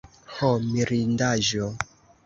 ho 0.37 0.49
mirindaĵo! 0.71 1.73